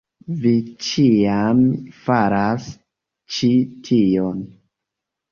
Vi 0.43 0.51
ĉiam 0.85 1.59
faras 2.05 2.65
ĉi 3.35 3.49
tion 3.91 4.41